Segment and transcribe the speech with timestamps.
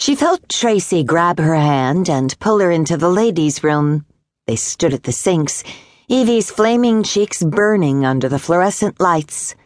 [0.00, 4.06] She felt Tracy grab her hand and pull her into the ladies' room.
[4.46, 5.64] They stood at the sinks,
[6.08, 9.56] Evie's flaming cheeks burning under the fluorescent lights.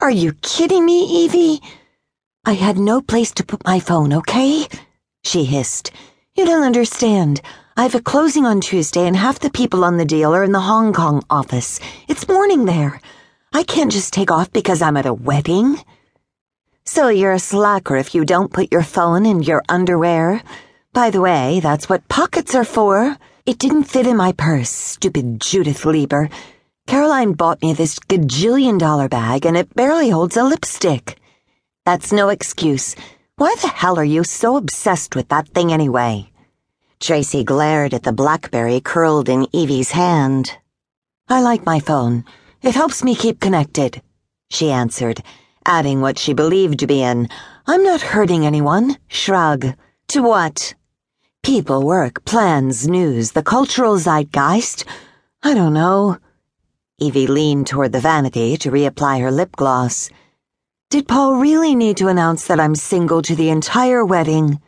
[0.00, 1.60] Are you kidding me, Evie?
[2.46, 4.66] I had no place to put my phone, okay?
[5.22, 5.92] She hissed.
[6.34, 7.42] You don't understand.
[7.76, 10.52] I have a closing on Tuesday, and half the people on the deal are in
[10.52, 11.78] the Hong Kong office.
[12.08, 13.02] It's morning there.
[13.52, 15.76] I can't just take off because I'm at a wedding.
[16.90, 20.42] So you're a slacker if you don't put your phone in your underwear.
[20.94, 23.14] By the way, that's what pockets are for.
[23.44, 26.30] It didn't fit in my purse, stupid Judith Leiber.
[26.86, 31.18] Caroline bought me this gajillion dollar bag and it barely holds a lipstick.
[31.84, 32.96] That's no excuse.
[33.36, 36.30] Why the hell are you so obsessed with that thing anyway?
[37.00, 40.56] Tracy glared at the Blackberry curled in Evie's hand.
[41.28, 42.24] I like my phone.
[42.62, 44.00] It helps me keep connected,
[44.48, 45.22] she answered
[45.68, 47.28] adding what she believed to be an
[47.66, 49.74] I'm not hurting anyone shrug.
[50.08, 50.74] To what?
[51.42, 54.86] People, work, plans, news, the cultural zeitgeist.
[55.42, 56.16] I don't know.
[56.98, 60.08] Evie leaned toward the vanity to reapply her lip gloss.
[60.88, 64.62] Did Paul really need to announce that I'm single to the entire wedding?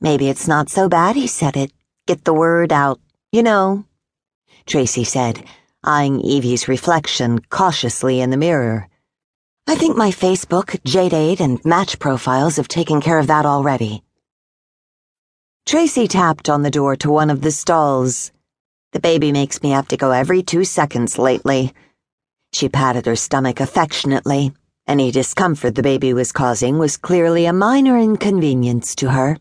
[0.00, 1.70] Maybe it's not so bad he said it.
[2.08, 2.98] Get the word out,
[3.30, 3.84] you know.
[4.66, 5.44] Tracy said,
[5.84, 8.88] eyeing Evie's reflection cautiously in the mirror.
[9.68, 14.04] I think my Facebook, JDate, and Match profiles have taken care of that already.
[15.66, 18.30] Tracy tapped on the door to one of the stalls.
[18.92, 21.74] The baby makes me have to go every two seconds lately.
[22.52, 24.52] She patted her stomach affectionately.
[24.86, 29.36] Any discomfort the baby was causing was clearly a minor inconvenience to her.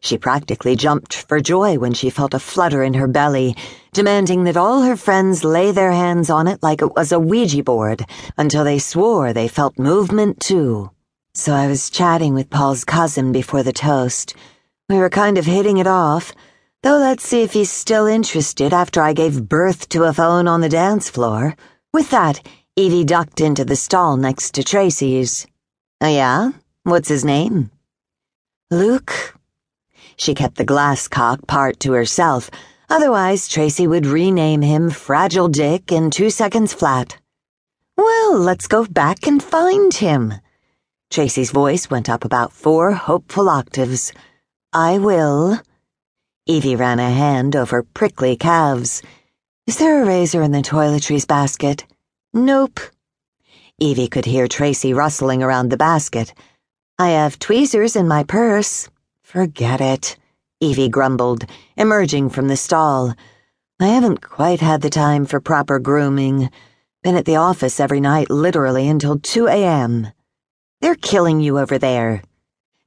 [0.00, 3.56] She practically jumped for joy when she felt a flutter in her belly,
[3.92, 7.62] demanding that all her friends lay their hands on it like it was a Ouija
[7.62, 8.04] board
[8.36, 10.90] until they swore they felt movement too.
[11.34, 14.34] So I was chatting with Paul's cousin before the toast.
[14.88, 16.32] We were kind of hitting it off,
[16.82, 20.60] though let's see if he's still interested after I gave birth to a phone on
[20.60, 21.56] the dance floor.
[21.92, 22.40] With that,
[22.76, 25.46] Evie ducked into the stall next to Tracy's.
[26.00, 26.50] Oh, yeah?
[26.82, 27.70] What's his name?
[28.70, 29.33] Luke.
[30.16, 32.50] She kept the glass cock part to herself,
[32.88, 37.18] otherwise, Tracy would rename him Fragile Dick in two seconds flat.
[37.96, 40.34] Well, let's go back and find him.
[41.10, 44.12] Tracy's voice went up about four hopeful octaves.
[44.72, 45.60] I will.
[46.46, 49.02] Evie ran a hand over prickly calves.
[49.66, 51.86] Is there a razor in the toiletries basket?
[52.32, 52.80] Nope.
[53.78, 56.34] Evie could hear Tracy rustling around the basket.
[56.98, 58.88] I have tweezers in my purse.
[59.34, 60.16] Forget it,
[60.60, 61.44] Evie grumbled,
[61.76, 63.12] emerging from the stall.
[63.80, 66.50] I haven't quite had the time for proper grooming.
[67.02, 70.06] Been at the office every night literally until 2 a.m.
[70.80, 72.22] They're killing you over there.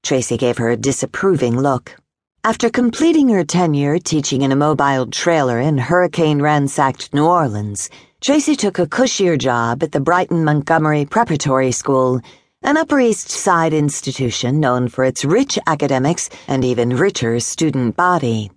[0.04, 1.98] Tracy gave her a disapproving look.
[2.46, 7.90] After completing her tenure teaching in a mobile trailer in hurricane ransacked New Orleans,
[8.22, 12.22] Tracy took a cushier job at the Brighton Montgomery Preparatory School
[12.64, 18.50] an Upper East Side institution known for its rich academics and even richer student body.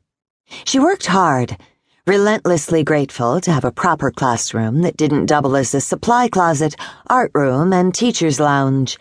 [0.65, 1.57] She worked hard,
[2.07, 6.75] relentlessly grateful to have a proper classroom that didn't double as a supply closet,
[7.09, 8.99] art room, and teacher's lounge.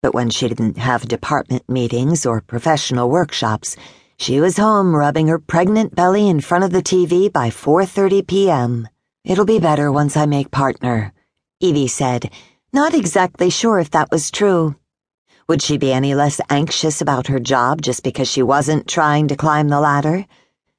[0.00, 3.76] But when she didn't have department meetings or professional workshops,
[4.16, 8.88] she was home rubbing her pregnant belly in front of the TV by 4:30 p.m.
[9.24, 11.12] It'll be better once I make partner,
[11.60, 12.30] Evie said
[12.76, 14.76] not exactly sure if that was true.
[15.48, 19.36] Would she be any less anxious about her job just because she wasn't trying to
[19.36, 20.26] climb the ladder?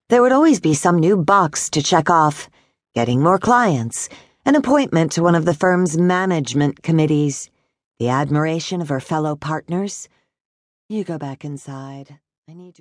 [0.09, 2.51] There would always be some new box to check off
[2.93, 4.09] getting more clients,
[4.45, 7.49] an appointment to one of the firm's management committees,
[7.97, 10.07] the admiration of her fellow partners.
[10.89, 12.19] You go back inside.
[12.47, 12.73] I need your